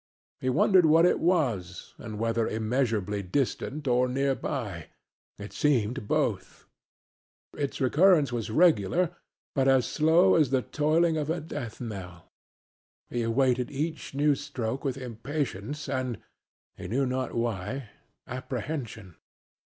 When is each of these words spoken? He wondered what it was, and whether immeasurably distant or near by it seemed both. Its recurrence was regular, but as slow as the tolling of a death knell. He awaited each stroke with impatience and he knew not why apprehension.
He 0.39 0.49
wondered 0.49 0.87
what 0.87 1.05
it 1.05 1.19
was, 1.19 1.93
and 1.99 2.17
whether 2.17 2.47
immeasurably 2.47 3.21
distant 3.21 3.87
or 3.87 4.07
near 4.07 4.33
by 4.33 4.87
it 5.37 5.53
seemed 5.53 6.07
both. 6.07 6.65
Its 7.55 7.79
recurrence 7.79 8.33
was 8.33 8.49
regular, 8.49 9.11
but 9.53 9.67
as 9.67 9.85
slow 9.85 10.33
as 10.33 10.49
the 10.49 10.63
tolling 10.63 11.17
of 11.17 11.29
a 11.29 11.39
death 11.39 11.79
knell. 11.79 12.31
He 13.11 13.21
awaited 13.21 13.69
each 13.69 14.11
stroke 14.41 14.83
with 14.83 14.97
impatience 14.97 15.87
and 15.87 16.17
he 16.75 16.87
knew 16.87 17.05
not 17.05 17.35
why 17.35 17.91
apprehension. 18.25 19.17